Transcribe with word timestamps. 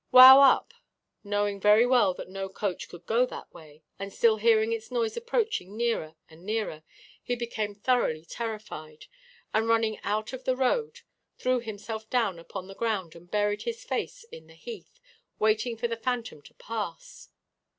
'Wow 0.11 0.41
up!' 0.41 0.73
Knowing 1.23 1.59
very 1.61 1.85
well 1.85 2.15
that 2.15 2.27
no 2.27 2.49
coach 2.49 2.89
could 2.89 3.05
go 3.05 3.23
that 3.27 3.53
way, 3.53 3.83
and 3.99 4.11
still 4.11 4.37
hearing 4.37 4.73
its 4.73 4.89
noise 4.89 5.15
approaching 5.15 5.77
nearer 5.77 6.15
and 6.27 6.43
nearer, 6.43 6.81
he 7.21 7.35
became 7.35 7.75
thoroughly 7.75 8.25
terrified, 8.25 9.05
and 9.53 9.67
running 9.67 9.99
out 9.99 10.33
of 10.33 10.43
the 10.43 10.55
road 10.55 11.01
threw 11.37 11.59
himself 11.59 12.09
down 12.09 12.39
upon 12.39 12.65
the 12.67 12.73
ground 12.73 13.13
and 13.15 13.29
buried 13.29 13.61
his 13.61 13.83
face 13.83 14.23
in 14.31 14.47
the 14.47 14.55
heath, 14.55 14.99
waiting 15.37 15.77
for 15.77 15.87
the 15.87 15.95
phantom 15.97 16.41
to 16.41 16.55
pass. 16.55 17.29